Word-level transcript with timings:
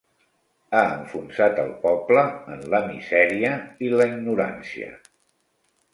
Ha 0.77 0.79
enfonsat 0.93 1.61
el 1.65 1.69
poble 1.83 2.23
en 2.55 2.65
la 2.77 2.81
misèria 2.87 3.53
i 3.89 3.95
la 3.95 4.11
ignorància. 4.15 4.91